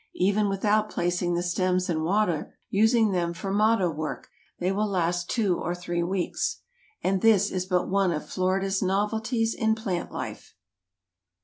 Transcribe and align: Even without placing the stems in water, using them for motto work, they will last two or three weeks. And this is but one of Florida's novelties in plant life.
Even 0.15 0.49
without 0.49 0.89
placing 0.89 1.35
the 1.35 1.43
stems 1.43 1.87
in 1.87 2.01
water, 2.01 2.55
using 2.71 3.11
them 3.11 3.35
for 3.35 3.51
motto 3.51 3.87
work, 3.91 4.29
they 4.57 4.71
will 4.71 4.87
last 4.87 5.29
two 5.29 5.59
or 5.59 5.75
three 5.75 6.01
weeks. 6.01 6.61
And 7.03 7.21
this 7.21 7.51
is 7.51 7.67
but 7.67 7.87
one 7.87 8.11
of 8.11 8.27
Florida's 8.27 8.81
novelties 8.81 9.53
in 9.53 9.75
plant 9.75 10.11
life. 10.11 10.55